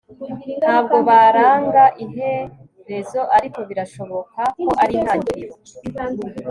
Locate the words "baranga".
1.07-1.83